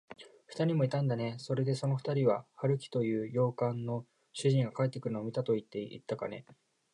[0.47, 1.35] ふたりもいたんだね。
[1.37, 6.47] それで、そのふたりは、春木という洋館の主人が帰ってくるのを見たといっていたかね。